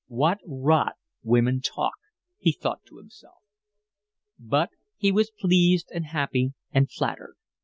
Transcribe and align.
"What 0.07 0.39
rot 0.43 0.93
women 1.21 1.61
talk!" 1.61 1.93
he 2.39 2.51
thought 2.53 2.83
to 2.87 2.97
himself. 2.97 3.43
But 4.39 4.71
he 4.97 5.11
was 5.11 5.29
pleased 5.29 5.91
and 5.93 6.05
happy 6.07 6.53
and 6.71 6.89
flattered. 6.89 7.35